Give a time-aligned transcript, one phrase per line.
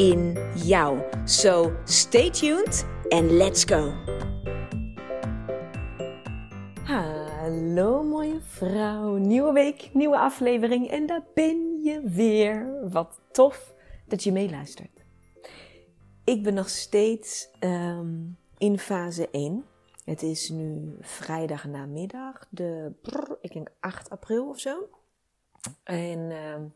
[0.00, 0.98] in jou.
[1.24, 3.92] So stay tuned and let's go.
[6.84, 12.88] Hallo mooie vrouw, nieuwe week, nieuwe aflevering en daar ben je weer.
[12.90, 13.74] Wat tof
[14.06, 15.04] dat je meeluistert.
[16.24, 19.64] Ik ben nog steeds um, in fase 1.
[20.04, 22.92] Het is nu vrijdag namiddag, de,
[23.40, 24.88] ik denk 8 april of zo.
[25.84, 26.74] En um,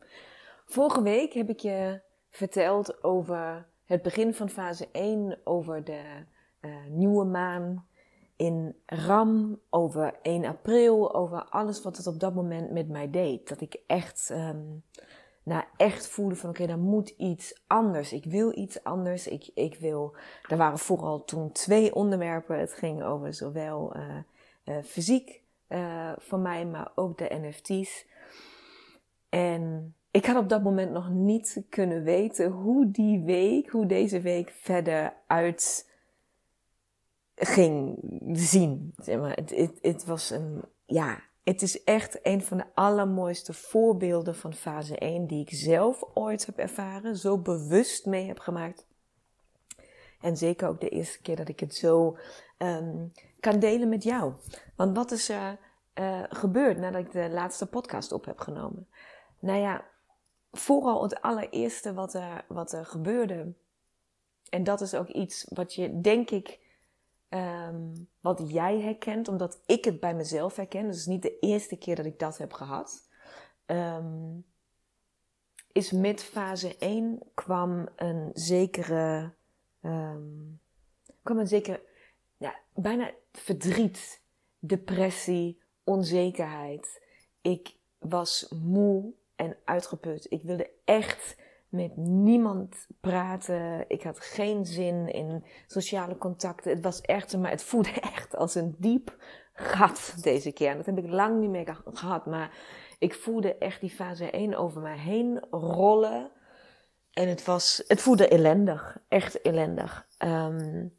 [0.65, 2.01] vorige week heb ik je
[2.35, 6.01] verteld over het begin van fase 1, over de
[6.61, 7.87] uh, nieuwe maan
[8.35, 13.49] in Ram, over 1 april, over alles wat het op dat moment met mij deed.
[13.49, 14.83] Dat ik echt, um,
[15.43, 18.13] nou echt voelde van oké, okay, moet iets anders.
[18.13, 19.27] Ik wil iets anders.
[19.27, 20.15] Ik, ik wil,
[20.47, 22.59] er waren vooral toen twee onderwerpen.
[22.59, 24.17] Het ging over zowel uh,
[24.65, 25.43] uh, fysiek
[26.17, 28.05] van mij, maar ook de NFT's.
[29.29, 34.21] En ik had op dat moment nog niet kunnen weten hoe die week, hoe deze
[34.21, 35.91] week verder uit
[37.35, 37.99] ging
[38.31, 38.93] zien.
[38.97, 43.53] Zeg maar, het, het, het was een, ja, het is echt een van de allermooiste
[43.53, 48.85] voorbeelden van fase 1 die ik zelf ooit heb ervaren, zo bewust mee heb gemaakt.
[50.21, 52.17] En zeker ook de eerste keer dat ik het zo
[52.57, 54.33] um, kan delen met jou.
[54.75, 55.57] Want wat is er
[55.99, 58.87] uh, gebeurd nadat ik de laatste podcast op heb genomen?
[59.39, 59.85] Nou ja,
[60.57, 63.53] vooral het allereerste wat er, wat er gebeurde.
[64.49, 66.59] En dat is ook iets wat je, denk ik,
[67.29, 70.81] um, wat jij herkent, omdat ik het bij mezelf herken.
[70.81, 73.09] Dus het is niet de eerste keer dat ik dat heb gehad.
[73.65, 74.45] Um,
[75.71, 79.33] is met fase 1 kwam een zekere,
[79.81, 80.59] um,
[81.23, 81.83] kwam een zekere,
[82.37, 84.21] ja, bijna verdriet,
[84.59, 87.01] depressie, onzekerheid.
[87.41, 90.25] Ik was moe en uitgeput.
[90.29, 91.35] Ik wilde echt
[91.69, 93.85] met niemand praten.
[93.87, 96.71] Ik had geen zin in sociale contacten.
[96.71, 99.15] Het was echt, maar het voelde echt als een diep
[99.53, 100.75] gat deze keer.
[100.75, 102.25] Dat heb ik lang niet meer gehad.
[102.25, 102.51] Maar
[102.99, 106.31] ik voelde echt die fase 1 over mij heen rollen.
[107.13, 108.97] En het was, het voelde ellendig.
[109.07, 110.07] Echt ellendig.
[110.19, 110.93] Um,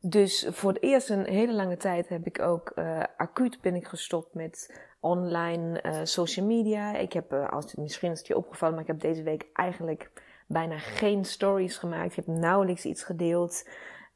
[0.00, 3.86] dus voor het eerst een hele lange tijd heb ik ook uh, acuut ben ik
[3.86, 6.96] gestopt met online uh, social media.
[6.96, 10.10] Ik heb, uh, als, misschien is het je opgevallen, maar ik heb deze week eigenlijk
[10.46, 12.16] bijna geen stories gemaakt.
[12.16, 13.64] Ik heb nauwelijks iets gedeeld.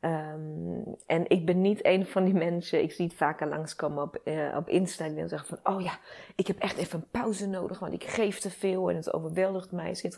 [0.04, 4.20] Um, en ik ben niet een van die mensen, ik zie het vaker langskomen op,
[4.24, 5.98] uh, op Insta, die dan zeggen van, oh ja,
[6.36, 9.72] ik heb echt even een pauze nodig, want ik geef te veel en het overweldigt
[9.72, 10.12] mij,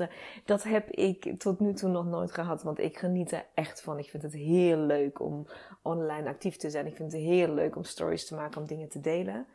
[0.44, 3.98] Dat heb ik tot nu toe nog nooit gehad, want ik geniet er echt van.
[3.98, 5.46] Ik vind het heel leuk om
[5.82, 6.86] online actief te zijn.
[6.86, 9.46] Ik vind het heel leuk om stories te maken, om dingen te delen.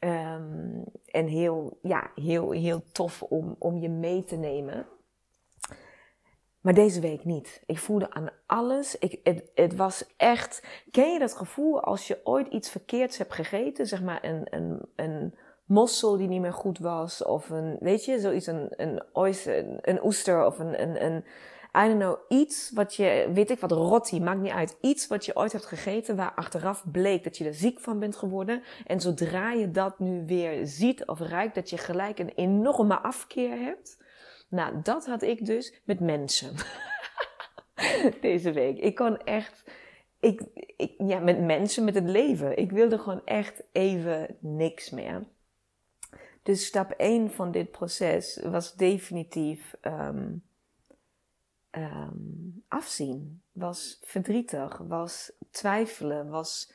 [0.00, 4.86] Um, en heel, ja, heel, heel tof om, om je mee te nemen.
[6.60, 7.62] Maar deze week niet.
[7.66, 8.98] Ik voelde aan alles.
[8.98, 10.62] Ik, het, was echt.
[10.90, 13.86] Ken je dat gevoel als je ooit iets verkeerds hebt gegeten?
[13.86, 17.24] Zeg maar een, een, een mossel die niet meer goed was.
[17.24, 19.02] Of een, weet je, zoiets, een, een,
[19.82, 21.24] een oester of een, een, een,
[21.76, 24.76] I don't know, iets wat je, weet ik wat, rotti, maakt niet uit.
[24.80, 28.16] Iets wat je ooit hebt gegeten waar achteraf bleek dat je er ziek van bent
[28.16, 28.62] geworden.
[28.86, 33.58] En zodra je dat nu weer ziet of ruikt, dat je gelijk een enorme afkeer
[33.58, 34.02] hebt.
[34.48, 36.54] Nou, dat had ik dus met mensen.
[38.20, 38.78] Deze week.
[38.78, 39.70] Ik kon echt,
[40.20, 40.42] ik,
[40.76, 42.58] ik, ja, met mensen, met het leven.
[42.58, 45.26] Ik wilde gewoon echt even niks meer.
[46.42, 50.42] Dus stap 1 van dit proces was definitief um,
[51.82, 53.42] um, afzien.
[53.52, 56.72] Was verdrietig, was twijfelen, was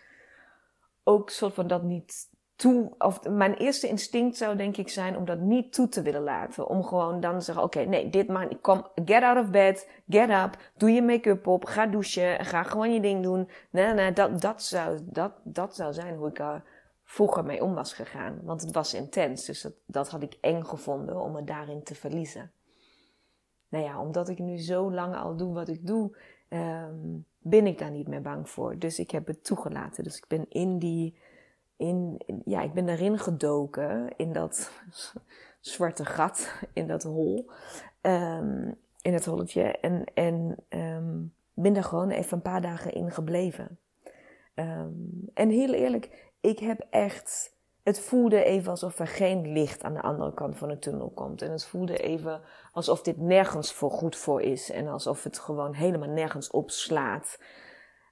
[1.03, 5.25] ook soort van dat niet toe, of mijn eerste instinct zou denk ik zijn om
[5.25, 6.67] dat niet toe te willen laten.
[6.67, 10.29] Om gewoon dan te zeggen, oké, nee, dit maar kom, get out of bed, get
[10.29, 13.49] up, doe je make-up op, ga douchen, ga gewoon je ding doen.
[13.69, 16.63] Nee, nee, dat, dat, zou, dat, dat zou zijn hoe ik er
[17.03, 18.39] vroeger mee om was gegaan.
[18.43, 21.95] Want het was intens, dus dat, dat had ik eng gevonden om me daarin te
[21.95, 22.51] verliezen.
[23.73, 26.17] Nou ja, omdat ik nu zo lang al doe wat ik doe,
[26.49, 28.77] um, ben ik daar niet meer bang voor.
[28.77, 30.03] Dus ik heb het toegelaten.
[30.03, 31.17] Dus ik ben in die
[31.77, 34.71] in, ja, ik ben erin gedoken in dat
[35.59, 37.49] zwarte gat, in dat hol.
[38.01, 39.63] Um, in het holletje.
[39.63, 43.79] En, en um, ben daar gewoon even een paar dagen in gebleven.
[45.33, 47.52] En heel eerlijk, ik heb echt.
[47.83, 51.41] Het voelde even alsof er geen licht aan de andere kant van de tunnel komt.
[51.41, 52.41] En het voelde even
[52.71, 54.71] alsof dit nergens voor goed voor is.
[54.71, 57.39] En alsof het gewoon helemaal nergens opslaat.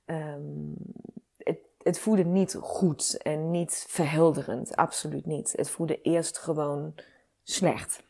[0.05, 0.73] Um,
[1.37, 4.75] het, het voelde niet goed en niet verhelderend.
[4.75, 5.53] Absoluut niet.
[5.55, 6.95] Het voelde eerst gewoon
[7.43, 8.03] slecht.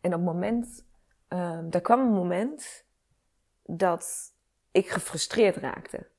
[0.00, 0.84] En op het moment,
[1.28, 2.84] um, er kwam een moment
[3.62, 4.32] dat
[4.70, 6.10] ik gefrustreerd raakte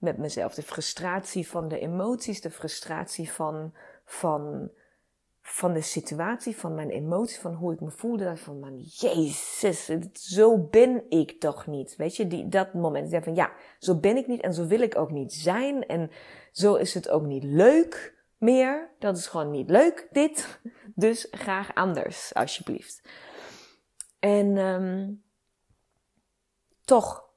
[0.00, 0.54] met mezelf.
[0.54, 3.74] De frustratie van de emoties, de frustratie van,
[4.04, 4.70] van,
[5.42, 8.24] van de situatie, van mijn emoties, van hoe ik me voelde.
[8.24, 11.96] Dat van, man, jezus, zo ben ik toch niet.
[11.96, 13.10] Weet je, die, dat moment.
[13.10, 15.86] Zei van, ja, zo ben ik niet en zo wil ik ook niet zijn.
[15.86, 16.10] En
[16.52, 18.90] zo is het ook niet leuk meer.
[18.98, 20.46] Dat is gewoon niet leuk, dit.
[20.94, 23.02] Dus graag anders, alsjeblieft.
[24.18, 25.22] En um,
[26.84, 27.29] toch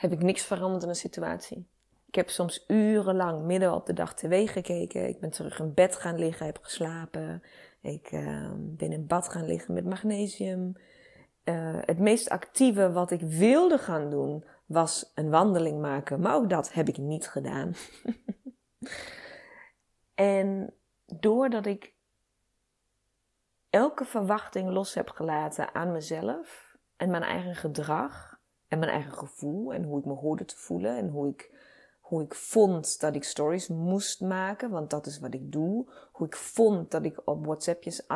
[0.00, 1.68] heb ik niks veranderd in de situatie.
[2.06, 5.08] Ik heb soms urenlang midden op de dag tv gekeken.
[5.08, 7.42] Ik ben terug in bed gaan liggen, heb geslapen.
[7.80, 10.76] Ik uh, ben in bad gaan liggen met magnesium.
[11.44, 16.20] Uh, het meest actieve wat ik wilde gaan doen was een wandeling maken.
[16.20, 17.74] Maar ook dat heb ik niet gedaan.
[20.14, 20.74] en
[21.06, 21.94] doordat ik
[23.70, 28.29] elke verwachting los heb gelaten aan mezelf en mijn eigen gedrag
[28.70, 31.50] en mijn eigen gevoel en hoe ik me hoorde te voelen en hoe ik,
[32.00, 35.86] hoe ik vond dat ik stories moest maken, want dat is wat ik doe.
[36.12, 38.06] Hoe ik vond dat ik op WhatsAppjes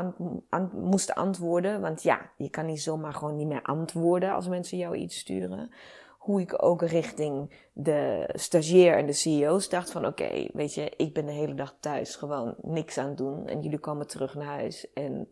[0.73, 4.97] moest antwoorden, want ja, je kan niet zomaar gewoon niet meer antwoorden als mensen jou
[4.97, 5.71] iets sturen.
[6.19, 11.15] Hoe ik ook richting de stagiair en de CEO's dacht van oké, weet je, ik
[11.15, 14.47] ben de hele dag thuis gewoon niks aan het doen en jullie komen terug naar
[14.47, 15.29] huis en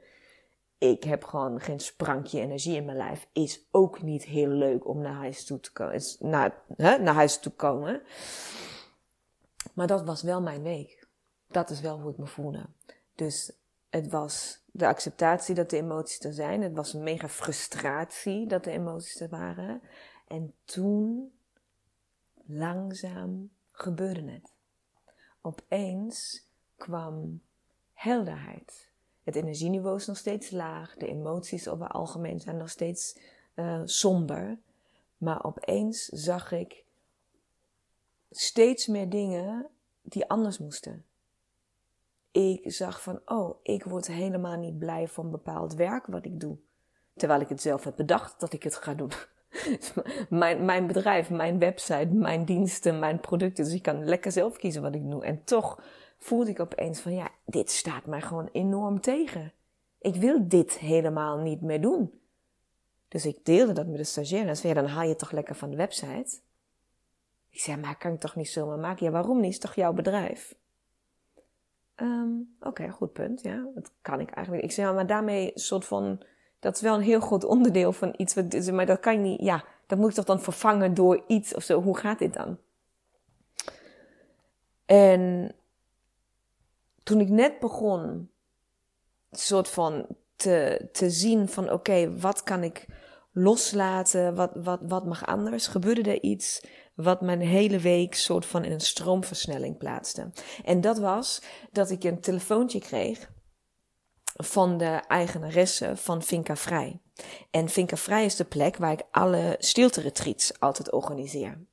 [0.82, 3.28] ik heb gewoon geen sprankje energie in mijn lijf.
[3.32, 6.00] Is ook niet heel leuk om naar huis toe te komen.
[6.18, 8.02] Naar, hè, naar huis toe komen.
[9.74, 11.08] Maar dat was wel mijn week.
[11.46, 12.66] Dat is wel hoe ik me voelde.
[13.14, 13.52] Dus
[13.90, 16.62] het was de acceptatie dat de emoties er zijn.
[16.62, 19.82] Het was mega frustratie dat de emoties er waren.
[20.26, 21.32] En toen,
[22.46, 24.52] langzaam, gebeurde het.
[25.40, 26.46] Opeens
[26.76, 27.42] kwam
[27.92, 28.91] helderheid
[29.24, 30.94] het energieniveau is nog steeds laag.
[30.96, 33.18] De emoties over het algemeen zijn nog steeds
[33.54, 34.58] uh, somber.
[35.16, 36.84] Maar opeens zag ik
[38.30, 39.66] steeds meer dingen
[40.02, 41.04] die anders moesten.
[42.30, 46.56] Ik zag van, oh, ik word helemaal niet blij van bepaald werk wat ik doe.
[47.16, 49.12] Terwijl ik het zelf heb bedacht dat ik het ga doen.
[50.28, 53.64] mijn, mijn bedrijf, mijn website, mijn diensten, mijn producten.
[53.64, 55.24] Dus ik kan lekker zelf kiezen wat ik doe.
[55.24, 55.82] En toch
[56.22, 59.52] voelde ik opeens van ja, dit staat mij gewoon enorm tegen.
[59.98, 62.20] Ik wil dit helemaal niet meer doen.
[63.08, 64.48] Dus ik deelde dat met de stagiair.
[64.48, 66.38] En zei, dan haal je het toch lekker van de website.
[67.50, 69.06] Ik zei, maar kan ik toch niet zomaar maken?
[69.06, 69.52] Ja, waarom niet?
[69.52, 70.54] Is toch jouw bedrijf?
[71.96, 73.42] Um, Oké, goed punt.
[73.42, 74.64] Ja, dat kan ik eigenlijk.
[74.64, 76.22] Ik zei, maar daarmee soort van,
[76.58, 78.34] dat is wel een heel groot onderdeel van iets.
[78.34, 81.54] Wat, maar dat kan je niet, ja, dat moet je toch dan vervangen door iets
[81.54, 81.82] of zo.
[81.82, 82.58] Hoe gaat dit dan?
[84.84, 85.54] En
[87.02, 88.30] toen ik net begon,
[89.30, 90.06] soort van
[90.36, 92.86] te, te zien van oké, wat kan ik
[93.32, 98.64] loslaten, wat, wat, wat mag anders, gebeurde er iets wat mijn hele week soort van
[98.64, 100.30] in een stroomversnelling plaatste.
[100.64, 103.30] En dat was dat ik een telefoontje kreeg
[104.34, 107.00] van de eigenaresse van Finca Vrij.
[107.50, 110.12] En Finca Vrij is de plek waar ik alle stilte
[110.58, 111.66] altijd organiseer.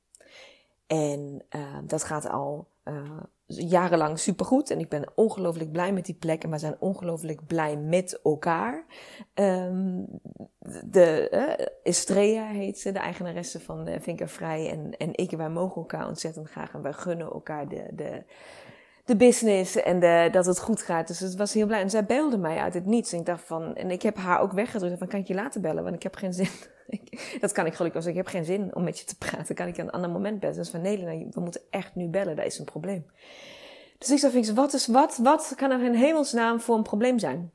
[0.86, 3.20] En uh, dat gaat al uh,
[3.56, 4.70] jarenlang supergoed.
[4.70, 6.44] En ik ben ongelooflijk blij met die plek.
[6.44, 8.84] En we zijn ongelooflijk blij met elkaar.
[9.34, 10.06] Um,
[10.84, 11.28] de
[11.58, 14.70] uh, Estrella heet ze, de eigenaresse van de Vinkervrij.
[14.70, 16.74] En, en ik, wij mogen elkaar ontzettend graag.
[16.74, 18.22] En wij gunnen elkaar de, de,
[19.04, 20.00] de business en
[20.32, 21.06] dat het goed gaat.
[21.06, 21.80] Dus het was heel blij.
[21.80, 23.12] En zij belde mij uit het niets.
[23.12, 25.60] En ik dacht van, en ik heb haar ook weggedrukt van, kan ik je later
[25.60, 25.82] bellen?
[25.82, 26.48] Want ik heb geen zin.
[27.40, 29.54] Dat kan ik gelukkig als ik heb geen zin om met je te praten.
[29.54, 30.56] Kan ik een ander moment bellen.
[30.56, 32.36] Dus van, nee, we moeten echt nu bellen.
[32.36, 33.06] Dat is een probleem.
[33.98, 37.52] Dus ik zei, wat, is, wat, wat kan er in hemelsnaam voor een probleem zijn?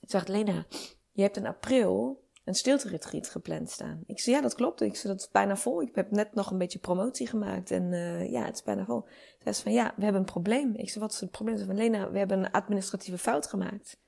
[0.00, 0.66] Ik zegt, Lena,
[1.12, 4.02] je hebt in april een stilte-retreat gepland staan.
[4.06, 4.80] Ik zei, ja, dat klopt.
[4.80, 5.82] Ik zei, dat is bijna vol.
[5.82, 9.04] Ik heb net nog een beetje promotie gemaakt en uh, ja, het is bijna vol.
[9.42, 10.74] Zij zei van, ja, we hebben een probleem.
[10.74, 11.56] Ik zei, wat is het probleem?
[11.56, 13.98] Ze van, Lena, we hebben een administratieve fout gemaakt.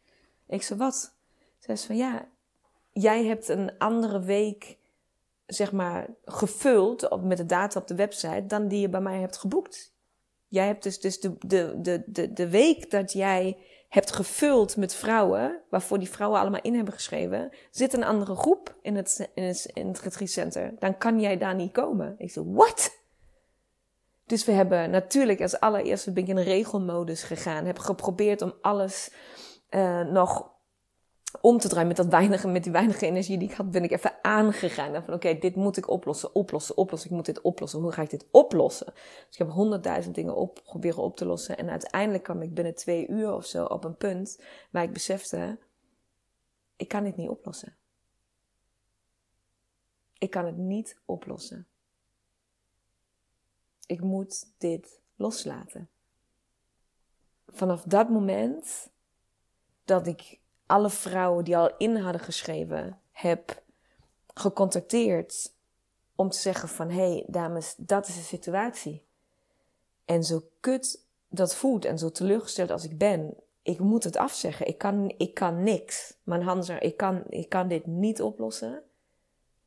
[0.46, 1.14] Ik zei, wat?
[1.58, 2.28] Zij zei van, ja,
[2.92, 4.78] jij hebt een andere week,
[5.46, 9.20] zeg maar, gevuld op, met de data op de website dan die je bij mij
[9.20, 9.94] hebt geboekt.
[10.48, 13.56] Jij hebt dus, dus de, de, de, de, de week dat jij
[13.88, 18.74] hebt gevuld met vrouwen, waarvoor die vrouwen allemaal in hebben geschreven, zit een andere groep
[18.82, 20.80] in het, in het, in het.
[20.80, 22.14] Dan kan jij daar niet komen.
[22.18, 22.98] Ik zei, what?
[24.26, 27.64] Dus we hebben natuurlijk als allereerste ben ik in regelmodus gegaan.
[27.64, 29.12] Heb geprobeerd om alles
[29.70, 30.50] uh, nog
[31.40, 33.90] om te draaien met, dat weinige, met die weinige energie die ik had, ben ik
[33.90, 35.04] even aangegaan.
[35.04, 37.10] Van oké, dit moet ik oplossen, oplossen, oplossen.
[37.10, 37.80] Ik moet dit oplossen.
[37.80, 38.92] Hoe ga ik dit oplossen?
[38.94, 41.58] Dus ik heb honderdduizend dingen op, proberen op te lossen.
[41.58, 45.58] En uiteindelijk kwam ik binnen twee uur of zo op een punt waar ik besefte,
[46.76, 47.76] ik kan dit niet oplossen.
[50.18, 51.66] Ik kan het niet oplossen.
[53.86, 55.88] Ik moet dit loslaten.
[57.46, 58.90] Vanaf dat moment
[59.84, 60.39] dat ik
[60.70, 63.62] alle vrouwen die al in hadden geschreven heb
[64.34, 65.52] gecontacteerd
[66.14, 69.04] om te zeggen van hé hey, dames, dat is de situatie.
[70.04, 74.66] En zo kut dat voelt en zo teleurgesteld als ik ben, ik moet het afzeggen.
[74.66, 76.16] Ik kan, ik kan niks.
[76.22, 78.82] Mijn Hanser, ik kan, ik kan dit niet oplossen.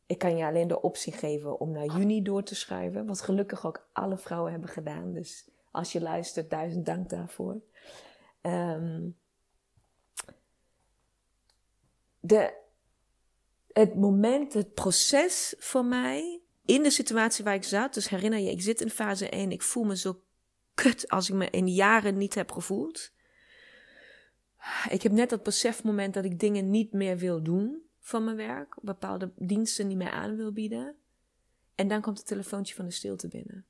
[0.05, 3.05] Ik kan je alleen de optie geven om naar juni door te schrijven.
[3.05, 5.13] Wat gelukkig ook alle vrouwen hebben gedaan.
[5.13, 7.61] Dus als je luistert, duizend dank daarvoor.
[8.41, 9.17] Um,
[12.25, 12.53] de,
[13.73, 17.93] het moment, het proces voor mij in de situatie waar ik zat.
[17.93, 19.51] Dus herinner je, ik zit in fase 1.
[19.51, 20.23] Ik voel me zo
[20.73, 23.11] kut als ik me in jaren niet heb gevoeld.
[24.89, 28.77] Ik heb net dat besefmoment dat ik dingen niet meer wil doen van mijn werk.
[28.81, 30.95] Bepaalde diensten niet meer aan wil bieden.
[31.75, 33.65] En dan komt het telefoontje van de stilte binnen.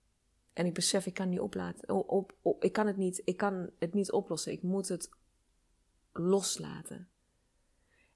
[0.54, 1.90] En ik besef, ik kan niet oplaten.
[1.90, 4.52] Op, op, ik kan het niet, ik kan het niet oplossen.
[4.52, 5.10] Ik moet het
[6.12, 7.08] loslaten.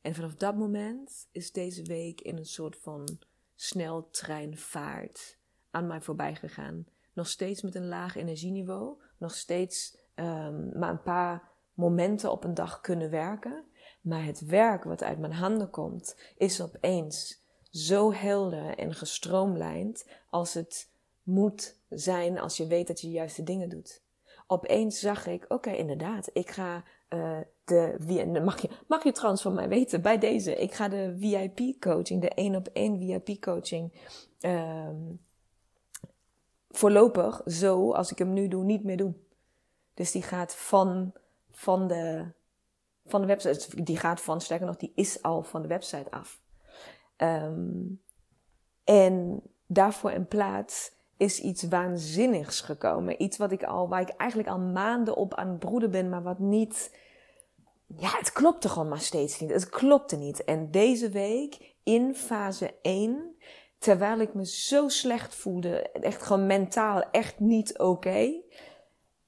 [0.08, 3.20] En vanaf dat moment is deze week in een soort van
[3.56, 5.38] sneltreinvaart
[5.72, 6.86] aan mij voorbij gegaan.
[7.14, 12.54] Nog steeds met een laag energieniveau, nog steeds um, maar een paar momenten op een
[12.54, 13.66] dag kunnen werken.
[14.02, 20.54] Maar het werk wat uit mijn handen komt, is opeens zo helder en gestroomlijnd als
[20.54, 20.90] het
[21.24, 24.02] moet zijn als je weet dat je de juiste dingen doet.
[24.48, 29.54] Opeens zag ik, oké, inderdaad, ik ga uh, de, mag je, mag je trouwens van
[29.54, 30.56] mij weten bij deze.
[30.56, 33.94] Ik ga de VIP coaching, de één op één VIP coaching,
[34.40, 35.20] um,
[36.70, 39.26] voorlopig zo, als ik hem nu doe, niet meer doen.
[39.94, 41.14] Dus die gaat van,
[41.52, 42.32] van de,
[43.06, 46.40] van de website, die gaat van, sterker nog, die is al van de website af.
[47.18, 48.02] Um,
[48.84, 53.22] en daarvoor in plaats is iets waanzinnigs gekomen.
[53.22, 56.24] Iets wat ik al, waar ik eigenlijk al maanden op aan het broeden ben, maar
[56.24, 56.96] wat niet.
[57.96, 59.50] Ja, het klopte gewoon maar steeds niet.
[59.50, 60.44] Het klopte niet.
[60.44, 63.36] En deze week, in fase 1,
[63.78, 68.42] terwijl ik me zo slecht voelde, echt gewoon mentaal echt niet oké.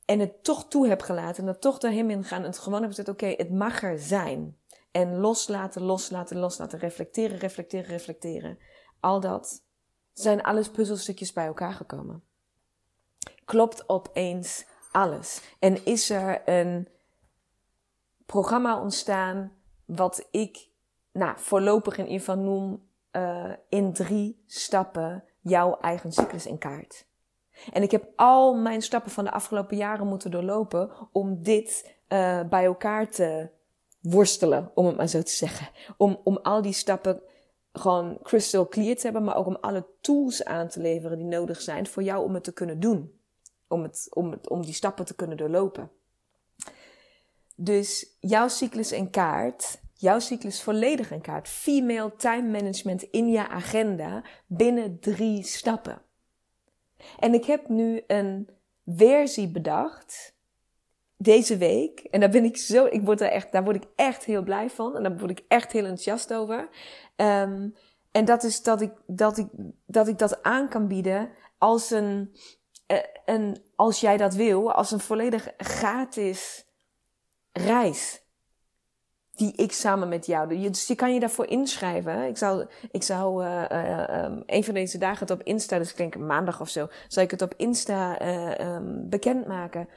[0.05, 2.79] en het toch toe heb gelaten en er toch doorheen in gaan en het gewoon
[2.79, 4.57] heb gezegd, oké, het mag er zijn.
[4.91, 8.59] En loslaten, loslaten, loslaten, reflecteren, reflecteren, reflecteren.
[8.99, 9.63] Al dat
[10.21, 12.23] zijn alles puzzelstukjes bij elkaar gekomen.
[13.45, 15.41] Klopt opeens alles.
[15.59, 16.87] En is er een
[18.25, 19.51] programma ontstaan
[19.85, 20.67] wat ik
[21.11, 27.07] nou, voorlopig in ieder geval noem uh, in drie stappen jouw eigen cyclus in kaart.
[27.73, 32.41] En ik heb al mijn stappen van de afgelopen jaren moeten doorlopen om dit uh,
[32.43, 33.49] bij elkaar te
[34.01, 35.67] worstelen, om het maar zo te zeggen.
[35.97, 37.21] Om, om al die stappen
[37.73, 41.61] gewoon crystal clear te hebben, maar ook om alle tools aan te leveren die nodig
[41.61, 43.13] zijn voor jou om het te kunnen doen.
[43.67, 45.91] Om, het, om, het, om die stappen te kunnen doorlopen.
[47.55, 51.47] Dus jouw cyclus in kaart, jouw cyclus volledig in kaart.
[51.47, 56.01] Female time management in je agenda binnen drie stappen.
[57.19, 58.49] En ik heb nu een
[58.85, 60.37] versie bedacht
[61.17, 61.99] deze week.
[61.99, 64.69] En daar ben ik zo, ik word er echt, daar word ik echt heel blij
[64.69, 64.95] van.
[64.95, 66.69] En daar word ik echt heel enthousiast over.
[67.21, 67.75] Um,
[68.11, 69.47] en dat is dat ik, dat ik,
[69.85, 72.35] dat ik dat aan kan bieden als een,
[72.85, 76.65] eh, een, als jij dat wil, als een volledig gratis
[77.51, 78.27] reis.
[79.31, 80.69] Die ik samen met jou.
[80.69, 82.27] Dus je kan je daarvoor inschrijven.
[82.27, 85.89] Ik zou, ik zou uh, uh, um, een van deze dagen het op Insta, dus
[85.89, 89.89] ik denk maandag of zo, zal ik het op Insta uh, um, bekendmaken.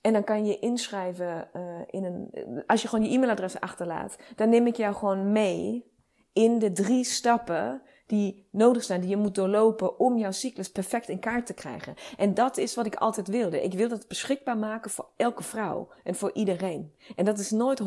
[0.00, 1.48] En dan kan je inschrijven
[1.86, 2.30] in een.
[2.66, 5.95] Als je gewoon je e-mailadres achterlaat, dan neem ik jou gewoon mee
[6.36, 11.08] in de drie stappen die nodig zijn, die je moet doorlopen om jouw cyclus perfect
[11.08, 11.94] in kaart te krijgen.
[12.16, 13.62] En dat is wat ik altijd wilde.
[13.62, 16.92] Ik wilde het beschikbaar maken voor elke vrouw en voor iedereen.
[17.16, 17.84] En dat is nooit 100%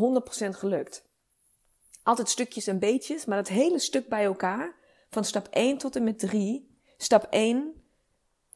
[0.49, 1.07] gelukt.
[2.03, 4.75] Altijd stukjes en beetjes, maar dat hele stuk bij elkaar,
[5.09, 6.77] van stap 1 tot en met 3.
[6.97, 7.73] Stap 1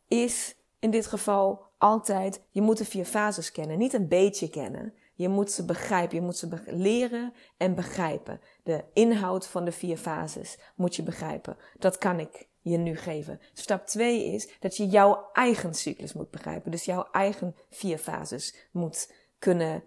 [0.07, 3.77] is in dit geval altijd, je moet de vier fases kennen.
[3.77, 4.93] Niet een beetje kennen.
[5.13, 6.15] Je moet ze begrijpen.
[6.15, 8.41] Je moet ze leren en begrijpen.
[8.63, 11.57] De inhoud van de vier fases moet je begrijpen.
[11.79, 13.39] Dat kan ik je nu geven.
[13.53, 16.71] Stap 2 is dat je jouw eigen cyclus moet begrijpen.
[16.71, 19.83] Dus jouw eigen vier fases moet kunnen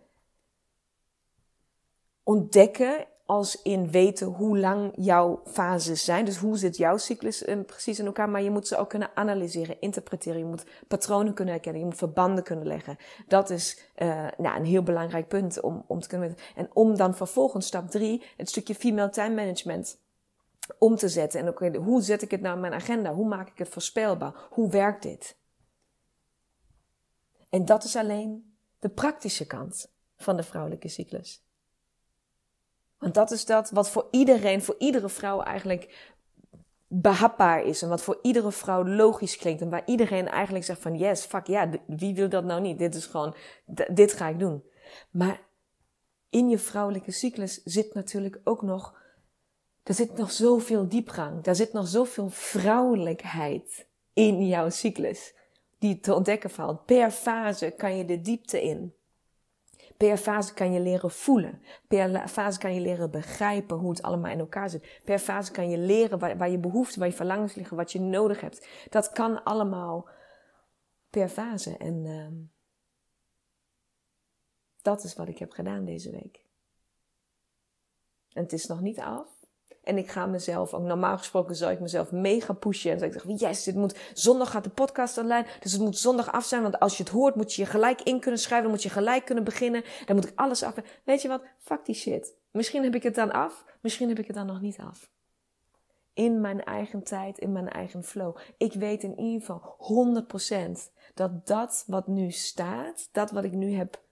[2.23, 6.25] ontdekken als in weten hoe lang jouw fases zijn.
[6.25, 8.29] Dus hoe zit jouw cyclus eh, precies in elkaar.
[8.29, 10.39] Maar je moet ze ook kunnen analyseren, interpreteren.
[10.39, 11.81] Je moet patronen kunnen herkennen.
[11.81, 12.97] Je moet verbanden kunnen leggen.
[13.29, 16.37] Dat is uh, nou, een heel belangrijk punt om, om te kunnen.
[16.55, 19.99] En om dan vervolgens stap drie, het stukje female time management
[20.79, 21.41] om te zetten.
[21.41, 23.15] En ook hoe zet ik het nou in mijn agenda?
[23.15, 24.35] Hoe maak ik het voorspelbaar?
[24.51, 25.37] Hoe werkt dit?
[27.51, 31.46] En dat is alleen de praktische kant van de vrouwelijke cyclus.
[32.99, 36.15] Want dat is dat wat voor iedereen, voor iedere vrouw eigenlijk
[36.89, 37.83] behapbaar is.
[37.83, 39.61] En wat voor iedere vrouw logisch klinkt.
[39.61, 42.79] En waar iedereen eigenlijk zegt van yes, fuck ja, wie wil dat nou niet?
[42.79, 43.35] Dit is gewoon,
[43.93, 44.65] dit ga ik doen.
[45.11, 45.41] Maar
[46.31, 48.99] in je vrouwelijke cyclus zit natuurlijk ook nog,
[49.83, 51.43] er zit nog zoveel diepgang.
[51.43, 55.35] Daar zit nog zoveel vrouwelijkheid in jouw cyclus.
[55.79, 56.85] Die te ontdekken valt.
[56.85, 58.95] Per fase kan je de diepte in.
[59.97, 61.63] Per fase kan je leren voelen.
[61.89, 65.01] Per fase kan je leren begrijpen hoe het allemaal in elkaar zit.
[65.05, 68.01] Per fase kan je leren waar, waar je behoeften, waar je verlangens liggen, wat je
[68.01, 68.69] nodig hebt.
[68.91, 70.09] Dat kan allemaal
[71.11, 71.77] per fase.
[71.77, 72.49] En uh,
[74.83, 76.45] dat is wat ik heb gedaan deze week.
[78.33, 79.36] En het is nog niet af.
[79.87, 82.91] En ik ga mezelf, ook normaal gesproken zou ik mezelf mega pushen.
[82.91, 85.47] En zou ik zeggen, yes, dit moet, zondag gaat de podcast online.
[85.61, 86.63] Dus het moet zondag af zijn.
[86.63, 88.63] Want als je het hoort, moet je je gelijk in kunnen schrijven.
[88.63, 89.85] Dan moet je gelijk kunnen beginnen.
[90.07, 90.75] Dan moet ik alles af.
[91.05, 91.43] Weet je wat?
[91.59, 92.35] Fuck die shit.
[92.51, 93.65] Misschien heb ik het dan af.
[93.81, 95.11] Misschien heb ik het dan nog niet af.
[96.13, 98.37] In mijn eigen tijd, in mijn eigen flow.
[98.57, 99.77] Ik weet in ieder geval
[100.79, 104.03] 100% dat dat wat nu staat, dat wat ik nu heb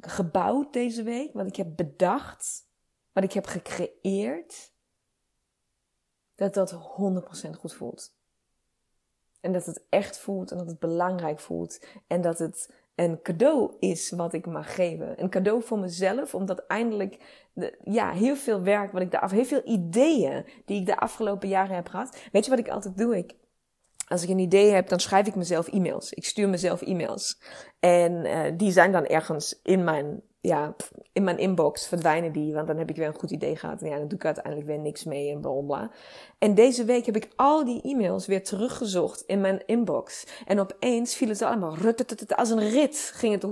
[0.00, 2.70] gebouwd deze week, wat ik heb bedacht,
[3.12, 4.72] wat ik heb gecreëerd,
[6.34, 6.76] dat dat 100%
[7.58, 8.14] goed voelt.
[9.40, 11.84] En dat het echt voelt en dat het belangrijk voelt.
[12.06, 15.22] En dat het een cadeau is wat ik mag geven.
[15.22, 17.18] Een cadeau voor mezelf, omdat eindelijk
[17.52, 20.96] de, ja, heel veel werk wat ik de af, heel veel ideeën die ik de
[20.96, 22.18] afgelopen jaren heb gehad.
[22.32, 23.16] Weet je wat ik altijd doe?
[23.16, 23.34] Ik,
[24.12, 26.12] als ik een idee heb, dan schrijf ik mezelf e-mails.
[26.12, 27.40] Ik stuur mezelf e-mails.
[27.80, 30.74] En uh, die zijn dan ergens in mijn ja,
[31.12, 33.82] in mijn inbox verdwijnen die, want dan heb ik weer een goed idee gehad.
[33.82, 35.90] En ja, dan doe ik uiteindelijk weer niks mee en bla bla.
[36.38, 40.26] En deze week heb ik al die e-mails weer teruggezocht in mijn inbox.
[40.46, 41.76] En opeens viel het allemaal
[42.28, 43.12] als een rit.
[43.14, 43.46] Ging het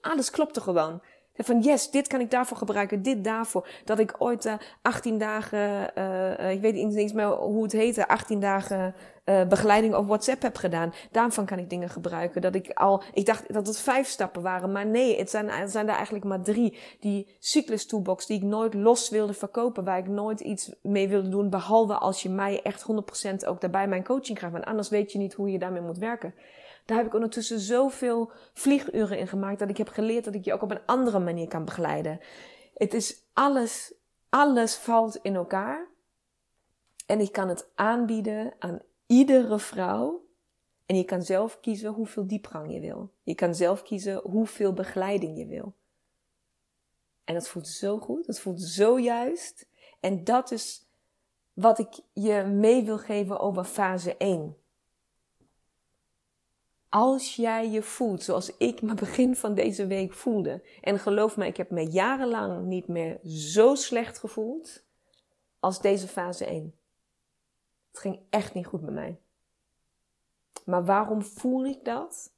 [0.00, 1.00] alles klopte gewoon.
[1.36, 3.68] Van yes, dit kan ik daarvoor gebruiken, dit daarvoor.
[3.84, 8.08] Dat ik ooit uh, 18 dagen, uh, ik weet niet eens meer hoe het heette,
[8.08, 10.92] 18 dagen uh, begeleiding op WhatsApp heb gedaan.
[11.10, 12.40] Daarvan kan ik dingen gebruiken.
[12.40, 15.70] Dat ik al, ik dacht dat het vijf stappen waren, maar nee, het zijn, het
[15.70, 16.78] zijn er eigenlijk maar drie.
[17.00, 21.28] Die cyclus toolbox die ik nooit los wilde verkopen, waar ik nooit iets mee wilde
[21.28, 22.84] doen, behalve als je mij echt
[23.42, 24.54] 100% ook daarbij mijn coaching krijgt.
[24.54, 26.34] Want anders weet je niet hoe je daarmee moet werken.
[26.84, 30.52] Daar heb ik ondertussen zoveel vlieguren in gemaakt dat ik heb geleerd dat ik je
[30.52, 32.20] ook op een andere manier kan begeleiden.
[32.74, 33.94] Het is alles,
[34.28, 35.90] alles valt in elkaar.
[37.06, 38.82] En ik kan het aanbieden aan
[39.12, 40.26] iedere vrouw.
[40.86, 43.12] En je kan zelf kiezen hoeveel diepgang je wil.
[43.22, 45.74] Je kan zelf kiezen hoeveel begeleiding je wil.
[47.24, 49.68] En dat voelt zo goed, dat voelt zo juist.
[50.00, 50.86] En dat is
[51.52, 54.56] wat ik je mee wil geven over fase 1.
[56.88, 60.62] Als jij je voelt zoals ik me begin van deze week voelde.
[60.80, 64.84] En geloof me, ik heb me jarenlang niet meer zo slecht gevoeld
[65.60, 66.74] als deze fase 1.
[67.92, 69.20] Het ging echt niet goed met mij.
[70.64, 72.32] Maar waarom voel ik dat?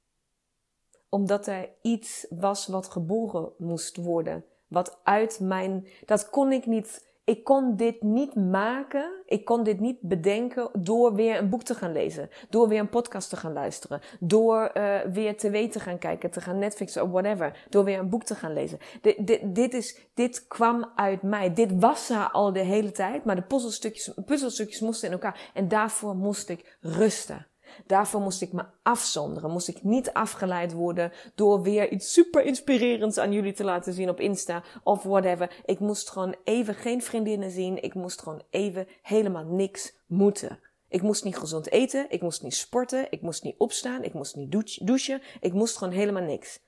[1.08, 4.44] Omdat er iets was wat geboren moest worden.
[4.66, 5.88] Wat uit mijn.
[6.06, 11.14] Dat kon ik niet ik kon dit niet maken, ik kon dit niet bedenken door
[11.14, 15.00] weer een boek te gaan lezen, door weer een podcast te gaan luisteren, door uh,
[15.00, 18.34] weer tv te gaan kijken, te gaan Netflixen of whatever, door weer een boek te
[18.34, 18.78] gaan lezen.
[19.00, 21.54] Dit, dit, dit, is, dit kwam uit mij.
[21.54, 25.68] Dit was er al de hele tijd, maar de puzzelstukjes, puzzelstukjes moesten in elkaar en
[25.68, 27.46] daarvoor moest ik rusten.
[27.86, 29.50] Daarvoor moest ik me afzonderen.
[29.50, 34.08] Moest ik niet afgeleid worden door weer iets super inspirerends aan jullie te laten zien
[34.08, 35.62] op Insta of whatever.
[35.64, 37.82] Ik moest gewoon even geen vriendinnen zien.
[37.82, 40.58] Ik moest gewoon even helemaal niks moeten.
[40.88, 42.06] Ik moest niet gezond eten.
[42.10, 43.06] Ik moest niet sporten.
[43.10, 44.02] Ik moest niet opstaan.
[44.02, 44.52] Ik moest niet
[44.86, 45.22] douchen.
[45.40, 46.60] Ik moest gewoon helemaal niks.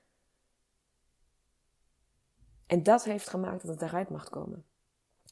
[2.67, 4.65] En dat heeft gemaakt dat het eruit mag komen.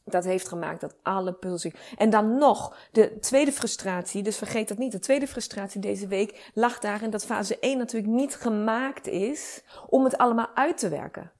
[0.05, 1.73] Dat heeft gemaakt dat alle puzzels.
[1.97, 4.91] En dan nog, de tweede frustratie, dus vergeet dat niet.
[4.91, 10.03] De tweede frustratie deze week lag daarin dat fase 1 natuurlijk niet gemaakt is om
[10.03, 11.31] het allemaal uit te werken.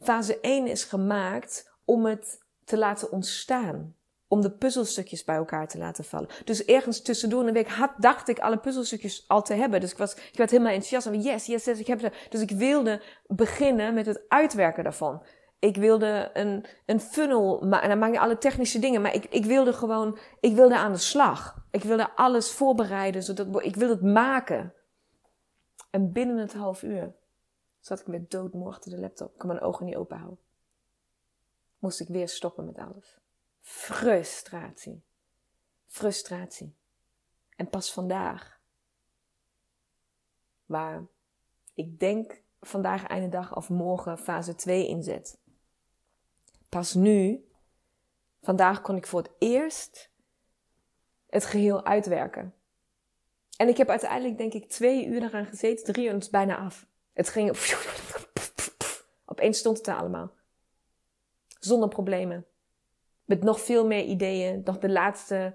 [0.00, 3.94] Fase 1 is gemaakt om het te laten ontstaan.
[4.28, 6.28] Om de puzzelstukjes bij elkaar te laten vallen.
[6.44, 9.80] Dus ergens tussendoor in de week had, dacht ik alle puzzelstukjes al te hebben.
[9.80, 11.06] Dus ik, was, ik werd helemaal enthousiast.
[11.06, 12.12] En yes, yes, yes, ik heb ze.
[12.28, 15.22] Dus ik wilde beginnen met het uitwerken daarvan.
[15.62, 17.82] Ik wilde een, een funnel maken.
[17.82, 19.02] En dan maak je alle technische dingen.
[19.02, 21.66] Maar ik, ik wilde gewoon, ik wilde aan de slag.
[21.70, 23.22] Ik wilde alles voorbereiden.
[23.22, 24.74] Zodat, ik wilde het maken.
[25.90, 27.14] En binnen het half uur
[27.80, 29.32] zat ik met doodmoe achter de laptop.
[29.32, 30.38] Ik kon mijn ogen niet open houden.
[31.78, 33.18] Moest ik weer stoppen met alles.
[33.60, 35.02] Frustratie.
[35.86, 36.74] Frustratie.
[37.56, 38.60] En pas vandaag,
[40.66, 41.06] waar
[41.74, 45.40] ik denk vandaag einde dag of morgen fase 2 inzet.
[46.72, 47.48] Pas nu,
[48.42, 50.10] vandaag kon ik voor het eerst
[51.26, 52.54] het geheel uitwerken.
[53.56, 56.30] En ik heb uiteindelijk denk ik twee uur eraan gezeten, drie uur en het is
[56.30, 56.86] bijna af.
[57.12, 57.50] Het ging,
[59.32, 60.32] opeens stond het er allemaal.
[61.58, 62.46] Zonder problemen.
[63.24, 65.54] Met nog veel meer ideeën, nog de laatste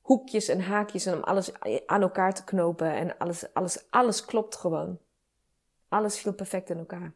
[0.00, 1.52] hoekjes en haakjes en om alles
[1.86, 2.92] aan elkaar te knopen.
[2.94, 4.98] En alles, alles, alles klopt gewoon.
[5.88, 7.12] Alles viel perfect in elkaar.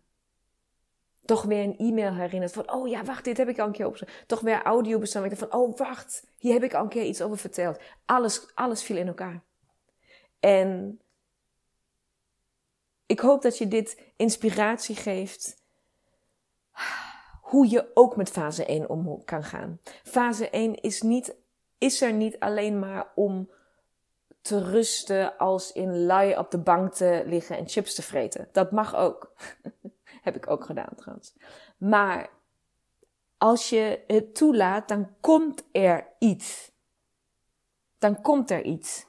[1.25, 3.87] Toch weer een e-mail herinnerd van, oh ja, wacht, dit heb ik al een keer
[3.87, 4.27] opgeschreven.
[4.27, 5.37] Toch weer audio bestaan.
[5.37, 7.79] van, oh wacht, hier heb ik al een keer iets over verteld.
[8.05, 9.43] Alles, alles viel in elkaar.
[10.41, 11.01] En
[13.07, 15.63] ik hoop dat je dit inspiratie geeft
[17.41, 19.81] hoe je ook met fase 1 om kan gaan.
[20.03, 21.35] Fase 1 is, niet,
[21.79, 23.51] is er niet alleen maar om
[24.41, 28.49] te rusten als in lui op de bank te liggen en chips te vreten.
[28.53, 29.33] Dat mag ook.
[30.25, 31.35] Heb ik ook gedaan trouwens.
[31.77, 32.31] Maar
[33.39, 36.73] als je het toelaat, dan komt er iets.
[37.99, 39.07] Dan komt er iets.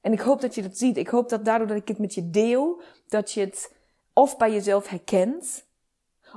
[0.00, 0.96] En ik hoop dat je dat ziet.
[0.96, 3.74] Ik hoop dat daardoor dat ik het met je deel, dat je het
[4.12, 5.66] of bij jezelf herkent,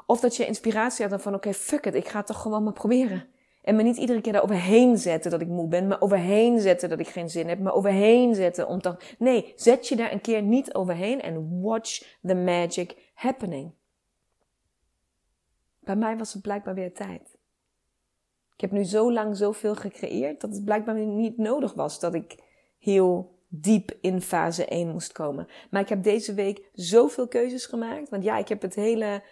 [0.06, 2.74] of dat je inspiratie had van oké, fuck it, ik ga het toch gewoon maar
[2.74, 3.30] proberen.
[3.68, 7.00] En me niet iedere keer daaroverheen zetten dat ik moe ben, me overheen zetten dat
[7.00, 8.98] ik geen zin heb, me overheen zetten om toch.
[9.18, 13.72] Nee, zet je daar een keer niet overheen en watch the magic happening.
[15.80, 17.38] Bij mij was het blijkbaar weer tijd.
[18.54, 22.38] Ik heb nu zo lang zoveel gecreëerd dat het blijkbaar niet nodig was dat ik
[22.80, 25.48] heel diep in fase 1 moest komen.
[25.70, 28.10] Maar ik heb deze week zoveel keuzes gemaakt.
[28.10, 29.24] Want ja, ik heb het hele,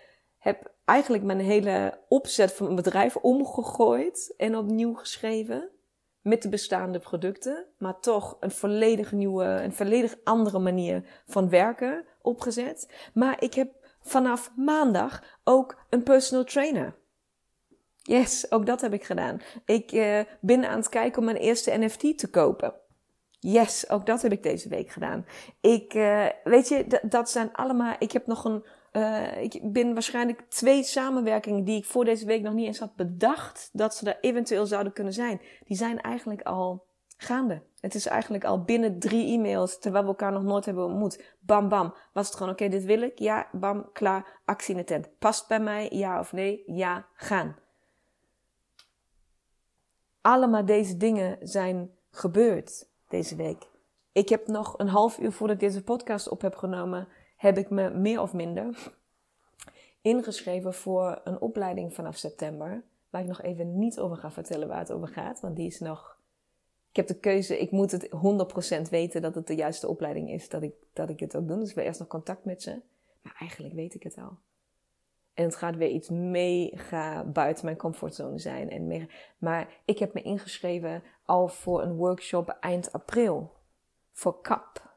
[0.46, 5.70] heb eigenlijk mijn hele opzet van mijn bedrijf omgegooid en opnieuw geschreven.
[6.22, 12.06] Met de bestaande producten, maar toch een volledig nieuwe, een volledig andere manier van werken
[12.22, 13.10] opgezet.
[13.14, 16.96] Maar ik heb vanaf maandag ook een personal trainer.
[17.98, 19.42] Yes, ook dat heb ik gedaan.
[19.66, 22.74] Ik uh, ben aan het kijken om mijn eerste NFT te kopen.
[23.40, 25.26] Yes, ook dat heb ik deze week gedaan.
[25.62, 27.96] Ik, uh, weet je, dat zijn allemaal.
[28.00, 28.66] Ik heb nog een.
[28.96, 32.96] Uh, ik ben waarschijnlijk twee samenwerkingen die ik voor deze week nog niet eens had
[32.96, 35.42] bedacht dat ze er eventueel zouden kunnen zijn.
[35.66, 36.86] Die zijn eigenlijk al
[37.18, 37.62] gaande.
[37.80, 41.36] Het is eigenlijk al binnen drie e-mails, terwijl we elkaar nog nooit hebben ontmoet.
[41.40, 41.96] Bam, bam.
[42.14, 43.20] Was het gewoon, oké, dit wil ik.
[43.20, 44.42] Ja, bam, klaar.
[44.46, 45.18] Actie in de tent.
[45.20, 45.90] Past bij mij?
[45.92, 46.64] Ja of nee?
[46.66, 47.56] Ja, gaan.
[50.22, 53.68] Allemaal deze dingen zijn gebeurd deze week.
[54.12, 57.70] Ik heb nog een half uur voordat ik deze podcast op heb genomen, heb ik
[57.70, 58.94] me meer of minder
[60.06, 62.84] ingeschreven voor een opleiding vanaf september.
[63.10, 65.80] Waar ik nog even niet over ga vertellen waar het over gaat, want die is
[65.80, 66.20] nog.
[66.90, 68.10] Ik heb de keuze, ik moet het
[68.88, 71.58] 100% weten dat het de juiste opleiding is, dat ik, dat ik het ook doe.
[71.58, 72.82] Dus ik wil eerst nog contact met ze.
[73.22, 74.38] Maar eigenlijk weet ik het al.
[75.34, 78.70] En het gaat weer iets mega buiten mijn comfortzone zijn.
[78.70, 79.06] En mega,
[79.38, 83.52] maar ik heb me ingeschreven al voor een workshop eind april.
[84.12, 84.95] Voor CAP.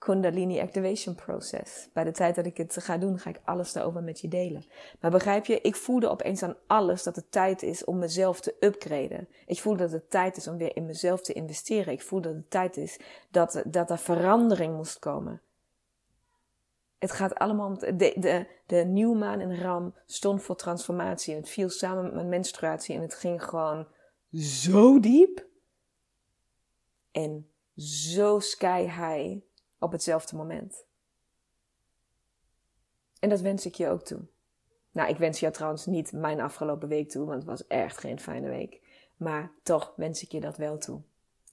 [0.00, 1.88] Kundalini Activation Process.
[1.92, 4.64] Bij de tijd dat ik het ga doen, ga ik alles daarover met je delen.
[5.00, 8.54] Maar begrijp je, ik voelde opeens aan alles dat het tijd is om mezelf te
[8.60, 9.28] upgraden.
[9.46, 11.92] Ik voelde dat het tijd is om weer in mezelf te investeren.
[11.92, 12.98] Ik voelde dat het tijd is
[13.30, 15.42] dat, dat er verandering moest komen.
[16.98, 17.78] Het gaat allemaal om.
[17.78, 21.34] De, de, de nieuwmaan in Ram stond voor transformatie.
[21.34, 22.94] En het viel samen met mijn menstruatie.
[22.94, 23.86] En het ging gewoon
[24.32, 25.46] zo diep.
[27.10, 29.48] En zo sky high
[29.80, 30.84] op hetzelfde moment.
[33.20, 34.20] En dat wens ik je ook toe.
[34.92, 38.20] Nou, ik wens jou trouwens niet mijn afgelopen week toe, want het was echt geen
[38.20, 38.80] fijne week.
[39.16, 41.00] Maar toch wens ik je dat wel toe.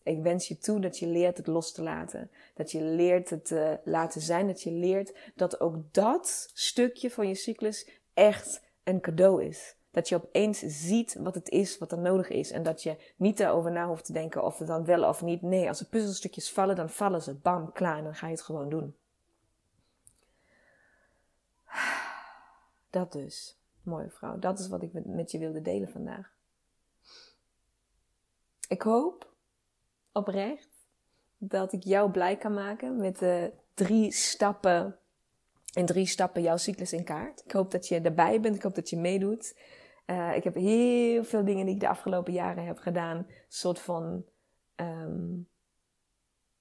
[0.03, 2.31] Ik wens je toe dat je leert het los te laten.
[2.53, 4.47] Dat je leert het te uh, laten zijn.
[4.47, 9.76] Dat je leert dat ook dat stukje van je cyclus echt een cadeau is.
[9.97, 12.51] Dat je opeens ziet wat het is, wat er nodig is.
[12.51, 15.41] En dat je niet daarover na hoeft te denken of het dan wel of niet.
[15.41, 17.33] Nee, als er puzzelstukjes vallen, dan vallen ze.
[17.33, 17.97] Bam, klaar.
[17.97, 18.95] En dan ga je het gewoon doen.
[22.89, 23.60] Dat dus.
[23.81, 24.39] Mooie vrouw.
[24.39, 26.33] Dat is wat ik met je wilde delen vandaag.
[28.67, 29.33] Ik hoop
[30.12, 30.69] oprecht
[31.38, 34.97] dat ik jou blij kan maken met de drie stappen.
[35.73, 37.43] In drie stappen jouw cyclus in kaart.
[37.45, 38.55] Ik hoop dat je erbij bent.
[38.55, 39.55] Ik hoop dat je meedoet.
[40.08, 43.28] Uh, ik heb heel veel dingen die ik de afgelopen jaren heb gedaan.
[43.48, 44.26] Soort van
[44.76, 45.48] um,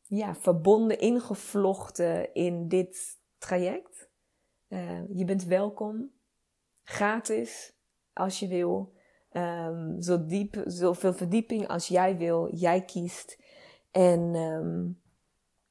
[0.03, 4.09] ja, verbonden, ingevlochten in dit traject.
[4.69, 6.11] Uh, je bent welkom.
[6.83, 7.73] Gratis,
[8.13, 8.95] als je wil.
[9.33, 12.55] Um, zo diep, zoveel verdieping als jij wil.
[12.55, 13.39] Jij kiest.
[13.91, 15.01] En um,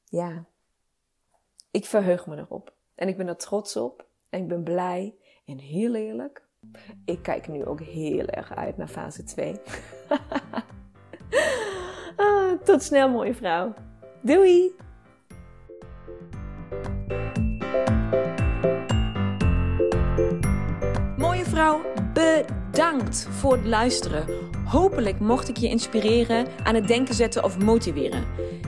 [0.04, 0.46] ja,
[1.70, 2.74] ik verheug me erop.
[2.94, 4.06] En ik ben er trots op.
[4.28, 5.16] En ik ben blij.
[5.44, 6.45] En heel eerlijk,
[7.04, 9.54] ik kijk nu ook heel erg uit naar fase 2.
[12.16, 13.74] ah, tot snel, mooie vrouw.
[14.20, 14.74] Doei!
[21.16, 21.80] Mooie vrouw,
[22.12, 24.26] bedankt voor het luisteren.
[24.64, 28.24] Hopelijk mocht ik je inspireren, aan het denken zetten of motiveren.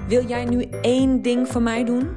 [0.09, 2.17] Wil jij nu één ding voor mij doen?